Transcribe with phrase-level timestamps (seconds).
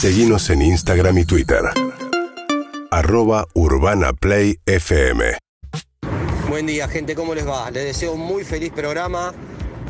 [0.00, 1.58] Seguimos en Instagram y Twitter.
[2.92, 5.36] Arroba Urbana Play FM.
[6.48, 7.68] Buen día, gente, ¿cómo les va?
[7.72, 9.34] Les deseo un muy feliz programa,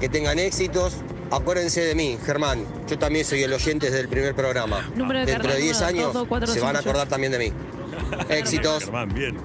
[0.01, 1.03] que tengan éxitos.
[1.31, 2.65] Acuérdense de mí, Germán.
[2.89, 4.89] Yo también soy el oyente desde el primer programa.
[4.97, 7.53] Número de Dentro de carnet 10 años 22, se van a acordar también de mí.
[8.31, 8.85] Éxitos.
[8.85, 9.37] Germán, bien.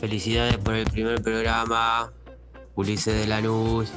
[0.00, 2.10] Felicidades por el primer programa.
[2.74, 3.90] Ulises de Lanús.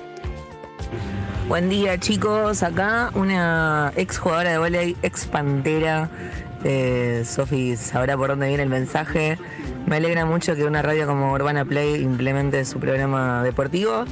[1.47, 6.09] Buen día chicos, acá una ex jugadora de volei, ex pantera.
[6.65, 9.39] Eh, Sofi sabrá por dónde viene el mensaje.
[9.85, 14.03] Me alegra mucho que una radio como Urbana Play implemente su programa deportivo.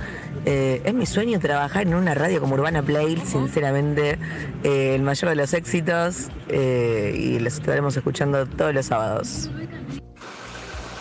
[0.45, 4.17] Eh, es mi sueño trabajar en una radio como Urbana Play, sinceramente,
[4.63, 9.49] eh, el mayor de los éxitos eh, y los estaremos escuchando todos los sábados.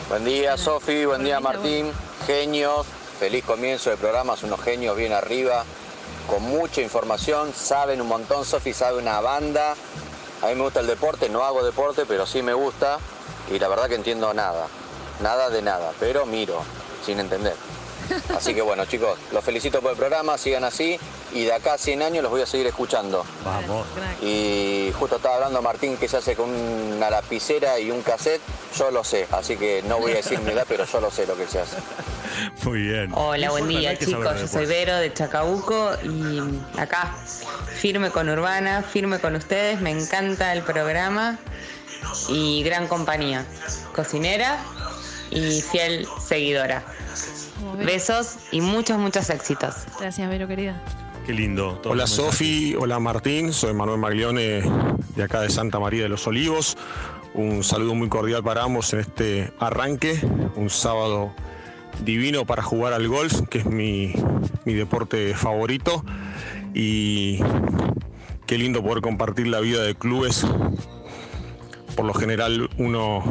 [0.09, 1.05] Buen día, Sofi.
[1.05, 1.87] Buen día, Martín.
[2.27, 2.89] Genios.
[3.21, 4.37] Feliz comienzo de programa.
[4.37, 5.65] Son unos genios bien arriba.
[6.29, 7.53] Con mucha información.
[7.55, 8.45] Saben un montón.
[8.45, 9.75] Sofi sabe una banda.
[10.43, 11.29] A mí me gusta el deporte.
[11.29, 12.99] No hago deporte, pero sí me gusta.
[13.51, 14.67] Y la verdad que entiendo nada.
[15.21, 15.93] Nada de nada.
[16.01, 16.63] Pero miro,
[17.05, 17.55] sin entender.
[18.37, 20.37] Así que bueno, chicos, los felicito por el programa.
[20.39, 20.99] Sigan así.
[21.33, 23.25] Y de acá a 100 años los voy a seguir escuchando.
[23.45, 23.87] Vamos.
[24.21, 28.41] Y justo estaba hablando Martín que se hace con una lapicera y un cassette.
[28.77, 31.27] Yo lo sé, así que no voy a decir mi edad, pero yo lo sé
[31.27, 31.77] lo que se hace.
[32.65, 33.11] Muy bien.
[33.15, 34.67] Hola, buen día chicos, de yo soy.
[34.67, 36.41] Vero de Chacabuco y
[36.79, 37.15] acá,
[37.77, 41.39] firme con Urbana, firme con ustedes, me encanta el programa
[42.29, 43.45] y gran compañía,
[43.95, 44.59] cocinera
[45.31, 46.85] y fiel seguidora.
[47.85, 49.75] Besos y muchos, muchos éxitos.
[49.99, 50.81] Gracias, Vero, querida.
[51.27, 51.81] Qué lindo.
[51.87, 52.07] Hola.
[52.07, 54.63] Sofi, hola Martín, soy Manuel Maglione
[55.17, 56.77] de acá de Santa María de los Olivos.
[57.33, 60.21] Un saludo muy cordial para ambos en este arranque,
[60.55, 61.33] un sábado
[62.03, 64.13] divino para jugar al golf, que es mi,
[64.65, 66.05] mi deporte favorito.
[66.75, 67.41] Y
[68.47, 70.47] qué lindo poder compartir la vida de clubes.
[71.95, 73.23] Por lo general uno,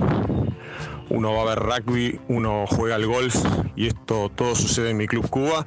[1.09, 3.35] uno va a ver rugby, uno juega al golf
[3.75, 5.65] y esto todo sucede en mi club Cuba.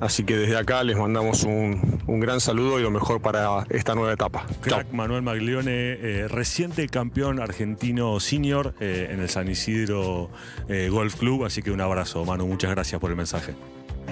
[0.00, 3.94] Así que desde acá les mandamos un, un gran saludo y lo mejor para esta
[3.94, 4.46] nueva etapa.
[4.60, 10.30] Crack Manuel Maglione, eh, reciente campeón argentino senior eh, en el San Isidro
[10.68, 11.44] eh, Golf Club.
[11.44, 12.46] Así que un abrazo, Manu.
[12.46, 13.54] Muchas gracias por el mensaje.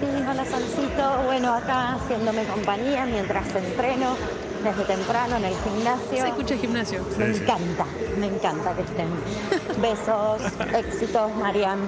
[0.00, 1.22] Sí, hola Solcito.
[1.24, 4.16] Bueno, acá haciéndome compañía mientras entreno
[4.64, 6.10] desde temprano en el gimnasio.
[6.22, 7.00] Se escucha el gimnasio.
[7.16, 7.42] Me Sí, sí.
[7.44, 7.86] encanta,
[8.18, 9.08] me encanta que estén.
[9.80, 10.42] Besos,
[10.74, 11.78] éxitos, Marian.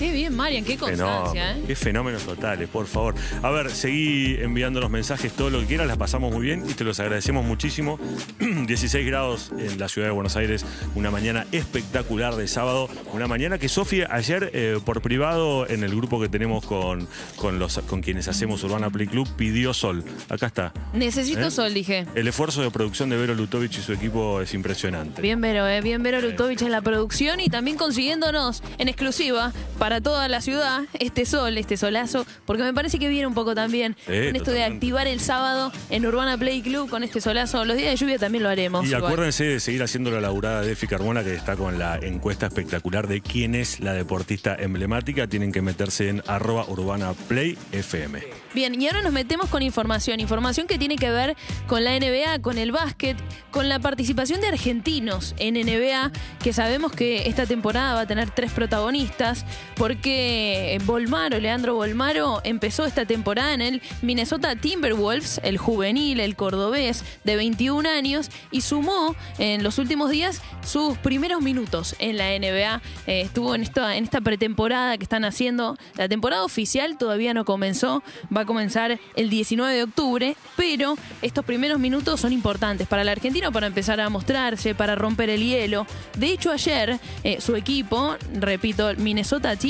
[0.00, 1.58] Qué bien, Marian, qué constancia.
[1.58, 1.62] ¿eh?
[1.66, 3.14] Qué fenómenos totales, por favor.
[3.42, 6.72] A ver, seguí enviando los mensajes, todo lo que quieras, las pasamos muy bien y
[6.72, 8.00] te los agradecemos muchísimo.
[8.66, 13.58] 16 grados en la ciudad de Buenos Aires, una mañana espectacular de sábado, una mañana
[13.58, 17.06] que Sofía ayer eh, por privado en el grupo que tenemos con,
[17.36, 20.02] con, los, con quienes hacemos Urbana Play Club pidió sol.
[20.30, 20.72] Acá está.
[20.94, 21.50] Necesito ¿Eh?
[21.50, 22.06] sol, dije.
[22.14, 25.20] El esfuerzo de producción de Vero Lutovich y su equipo es impresionante.
[25.20, 25.82] Bien, Vero, ¿eh?
[25.82, 30.82] bien, Vero Lutovich en la producción y también consiguiéndonos en exclusiva para toda la ciudad
[31.00, 34.50] este sol, este solazo, porque me parece que viene un poco también Sí, con esto
[34.52, 37.64] de activar el sábado en Urbana Play Club con este solazo.
[37.64, 38.84] Los días de lluvia también lo haremos.
[38.84, 39.04] Y igual.
[39.04, 43.08] acuérdense de seguir haciendo la laburada de Efi Carmona, que está con la encuesta espectacular
[43.08, 45.26] de quién es la deportista emblemática.
[45.26, 48.20] Tienen que meterse en arroba urbana play FM.
[48.54, 50.20] Bien, y ahora nos metemos con información.
[50.20, 51.36] Información que tiene que ver
[51.66, 53.16] con la NBA, con el básquet,
[53.50, 56.10] con la participación de argentinos en NBA,
[56.42, 59.44] que sabemos que esta temporada va a tener tres protagonistas,
[59.80, 67.02] porque Volmaro, Leandro Volmaro, empezó esta temporada en el Minnesota Timberwolves, el juvenil, el cordobés,
[67.24, 72.82] de 21 años, y sumó en los últimos días sus primeros minutos en la NBA.
[73.06, 75.78] Eh, estuvo en esta, en esta pretemporada que están haciendo.
[75.96, 78.02] La temporada oficial todavía no comenzó,
[78.36, 83.08] va a comenzar el 19 de octubre, pero estos primeros minutos son importantes para el
[83.08, 85.86] argentino para empezar a mostrarse, para romper el hielo.
[86.18, 89.69] De hecho, ayer eh, su equipo, repito, el Minnesota Timberwolves,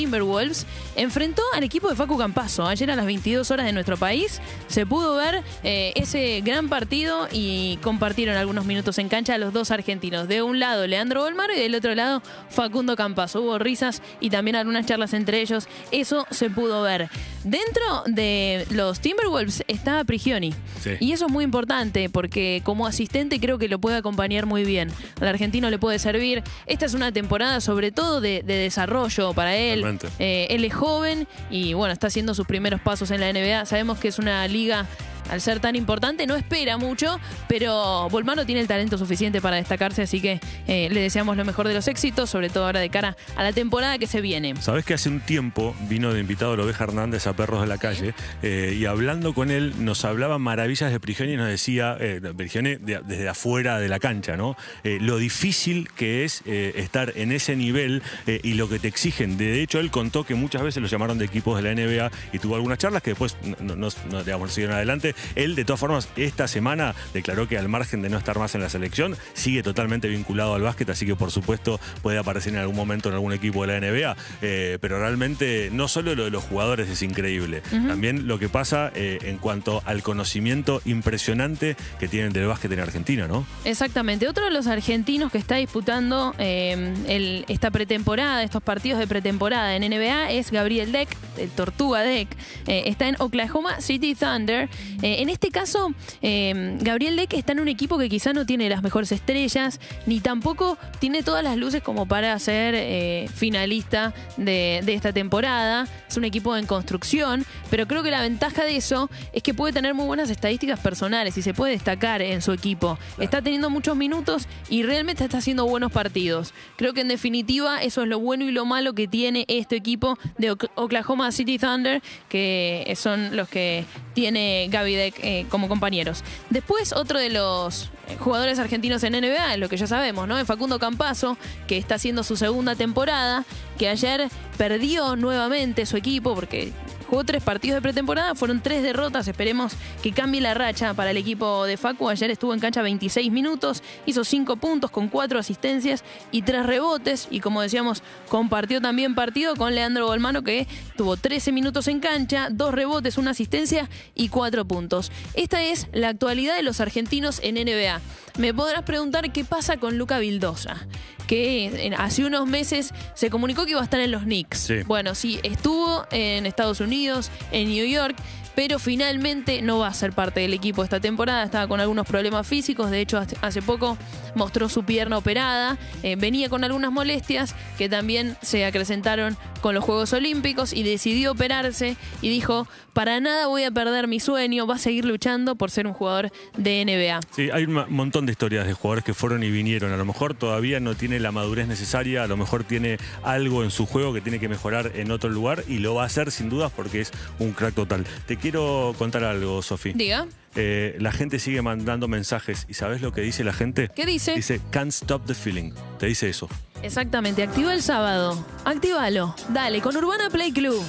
[0.95, 2.65] enfrentó al equipo de Facu Campazo.
[2.65, 7.27] Ayer a las 22 horas de nuestro país se pudo ver eh, ese gran partido
[7.31, 10.27] y compartieron algunos minutos en cancha los dos argentinos.
[10.27, 13.41] De un lado Leandro Olmaro y del otro lado Facundo Campazo.
[13.41, 15.67] Hubo risas y también algunas charlas entre ellos.
[15.91, 17.09] Eso se pudo ver.
[17.43, 20.53] Dentro de los Timberwolves estaba Prigioni.
[20.81, 20.91] Sí.
[20.99, 24.89] Y eso es muy importante porque como asistente creo que lo puede acompañar muy bien.
[25.19, 26.43] Al argentino le puede servir.
[26.65, 29.90] Esta es una temporada sobre todo de, de desarrollo para él.
[30.19, 33.65] Eh, él es joven y bueno, está haciendo sus primeros pasos en la NBA.
[33.65, 34.85] Sabemos que es una liga
[35.29, 40.01] al ser tan importante, no espera mucho, pero Volmano tiene el talento suficiente para destacarse,
[40.01, 43.15] así que eh, le deseamos lo mejor de los éxitos, sobre todo ahora de cara
[43.35, 44.53] a la temporada que se viene.
[44.61, 47.77] Sabes que hace un tiempo vino de invitado la oveja Hernández a Perros de la
[47.77, 52.19] Calle eh, y hablando con él nos hablaba maravillas de Prigioni y nos decía, eh,
[52.21, 54.55] desde afuera de la cancha, ¿no?
[54.83, 59.37] Eh, lo difícil que es estar en ese nivel y lo que te exigen.
[59.37, 62.39] De hecho, él contó que muchas veces lo llamaron de equipos de la NBA y
[62.39, 65.10] tuvo algunas charlas que después no, no- no, digamos, siguieron adelante.
[65.35, 68.61] Él, de todas formas, esta semana declaró que al margen de no estar más en
[68.61, 72.75] la selección, sigue totalmente vinculado al básquet, así que por supuesto puede aparecer en algún
[72.75, 74.15] momento en algún equipo de la NBA.
[74.41, 78.91] Eh, pero realmente no solo lo de los jugadores es increíble, también lo que pasa
[78.95, 83.45] eh, en cuanto al conocimiento impresionante que tienen del básquet en Argentina, ¿no?
[83.65, 84.27] Exactamente.
[84.27, 89.75] Otro de los argentinos que está disputando eh, el- esta pretemporada, estos partidos de pretemporada
[89.75, 92.27] en NBA es Gabriel Deck, el Tortuga Deck.
[92.67, 94.69] Está en Oklahoma City Thunder.
[95.01, 98.69] Eh, en este caso, eh, Gabriel Deck está en un equipo que quizá no tiene
[98.69, 104.81] las mejores estrellas, ni tampoco tiene todas las luces como para ser eh, finalista de,
[104.83, 105.87] de esta temporada.
[106.07, 109.73] Es un equipo en construcción, pero creo que la ventaja de eso es que puede
[109.73, 112.97] tener muy buenas estadísticas personales y se puede destacar en su equipo.
[113.17, 116.53] Está teniendo muchos minutos y realmente está haciendo buenos partidos.
[116.75, 120.17] Creo que en definitiva eso es lo bueno y lo malo que tiene este equipo
[120.37, 126.23] de Oklahoma City Thunder, que son los que tiene Gaby Eh, como compañeros.
[126.49, 127.89] Después, otro de los
[128.19, 130.43] jugadores argentinos en NBA, lo que ya sabemos, ¿no?
[130.45, 133.45] Facundo Campazo, que está haciendo su segunda temporada,
[133.77, 136.71] que ayer perdió nuevamente su equipo porque
[137.11, 141.17] jugó tres partidos de pretemporada, fueron tres derrotas, esperemos que cambie la racha para el
[141.17, 142.07] equipo de Facu.
[142.07, 147.27] Ayer estuvo en cancha 26 minutos, hizo cinco puntos con cuatro asistencias y tres rebotes
[147.29, 152.47] y como decíamos, compartió también partido con Leandro Bolmano que tuvo 13 minutos en cancha,
[152.49, 155.11] dos rebotes, una asistencia y cuatro puntos.
[155.33, 157.99] Esta es la actualidad de los argentinos en NBA.
[158.37, 160.87] Me podrás preguntar qué pasa con Luca Vildosa,
[161.31, 164.57] que en- hace unos meses se comunicó que iba a estar en los Knicks.
[164.59, 164.83] Sí.
[164.85, 168.17] Bueno, sí, estuvo en Estados Unidos, en New York,
[168.55, 171.43] pero finalmente no va a ser parte del equipo esta temporada.
[171.43, 173.97] Estaba con algunos problemas físicos, de hecho hace- poco
[174.35, 179.83] mostró su pierna operada, eh, venía con algunas molestias que también se acrecentaron con los
[179.83, 184.75] Juegos Olímpicos y decidió operarse y dijo, para nada voy a perder mi sueño, va
[184.75, 187.19] a seguir luchando por ser un jugador de NBA.
[187.33, 189.93] Sí, hay un montón de historias de jugadores que fueron y vinieron.
[189.93, 193.71] A lo mejor todavía no tiene la madurez necesaria, a lo mejor tiene algo en
[193.71, 196.49] su juego que tiene que mejorar en otro lugar y lo va a hacer sin
[196.49, 198.05] dudas porque es un crack total.
[198.25, 198.50] Te quiero
[198.97, 199.93] contar algo, Sofi.
[199.93, 203.89] Diga, Eh, la gente sigue mandando mensajes y ¿sabes lo que dice la gente?
[203.95, 204.35] ¿qué dice?
[204.35, 205.71] Dice, can't stop the feeling.
[205.97, 206.49] Te dice eso.
[206.83, 208.45] Exactamente, activa el sábado.
[208.65, 209.33] Actívalo.
[209.49, 210.83] Dale, con Urbana Play Club.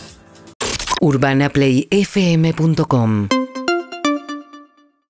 [1.01, 3.29] urbanaplayfm.com